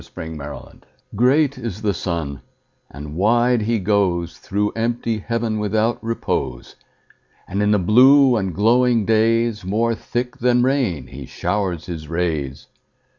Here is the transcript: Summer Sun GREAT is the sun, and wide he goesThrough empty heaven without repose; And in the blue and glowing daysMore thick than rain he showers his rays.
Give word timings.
Summer 0.03 0.33
Sun 0.35 0.83
GREAT 1.15 1.59
is 1.59 1.83
the 1.83 1.93
sun, 1.93 2.41
and 2.89 3.13
wide 3.15 3.61
he 3.61 3.79
goesThrough 3.79 4.71
empty 4.75 5.19
heaven 5.19 5.59
without 5.59 6.03
repose; 6.03 6.75
And 7.47 7.61
in 7.61 7.69
the 7.69 7.77
blue 7.77 8.35
and 8.35 8.51
glowing 8.51 9.05
daysMore 9.05 9.95
thick 9.95 10.37
than 10.37 10.63
rain 10.63 11.05
he 11.05 11.27
showers 11.27 11.85
his 11.85 12.07
rays. 12.07 12.65